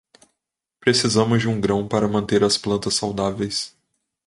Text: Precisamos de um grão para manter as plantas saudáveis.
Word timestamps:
Precisamos 0.79 1.41
de 1.41 1.47
um 1.47 1.61
grão 1.61 1.87
para 1.87 2.07
manter 2.07 2.43
as 2.43 2.57
plantas 2.57 2.95
saudáveis. 2.95 3.77